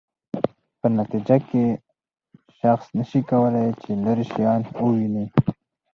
[0.79, 1.63] په نتیجه کې
[2.59, 5.25] شخص نشي کولای چې لیرې شیان وویني.